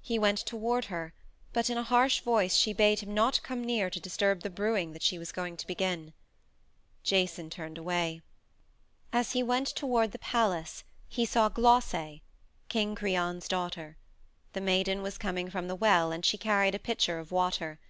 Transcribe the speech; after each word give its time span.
He 0.00 0.20
went 0.20 0.38
toward 0.38 0.84
her, 0.84 1.12
but 1.52 1.68
in 1.68 1.76
a 1.76 1.82
harsh 1.82 2.20
voice 2.20 2.54
she 2.54 2.72
bade 2.72 3.00
him 3.00 3.12
not 3.12 3.42
come 3.42 3.64
near 3.64 3.90
to 3.90 3.98
disturb 3.98 4.42
the 4.42 4.48
brewing 4.48 4.92
that 4.92 5.02
she 5.02 5.18
was 5.18 5.32
going 5.32 5.56
to 5.56 5.66
begin. 5.66 6.12
Jason 7.02 7.50
turned 7.50 7.76
away. 7.76 8.22
As 9.12 9.32
he 9.32 9.42
went 9.42 9.66
toward 9.66 10.12
the 10.12 10.18
palace 10.20 10.84
he 11.08 11.26
saw 11.26 11.48
Glauce, 11.48 12.20
King 12.68 12.94
Creon's 12.94 13.48
daughter; 13.48 13.96
the 14.52 14.60
maiden 14.60 15.02
was 15.02 15.18
coming 15.18 15.50
from 15.50 15.66
the 15.66 15.74
well 15.74 16.12
and 16.12 16.24
she 16.24 16.38
carried 16.38 16.76
a 16.76 16.78
pitcher 16.78 17.18
of 17.18 17.32
water. 17.32 17.80